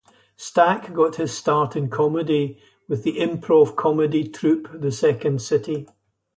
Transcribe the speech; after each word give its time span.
Stack 0.35 0.95
got 0.95 1.17
his 1.17 1.31
start 1.31 1.75
in 1.75 1.87
comedy 1.87 2.57
with 2.87 3.03
the 3.03 3.17
improv 3.17 3.75
comedy 3.75 4.27
troupe 4.27 4.67
The 4.73 4.91
Second 4.91 5.43
City. 5.43 5.85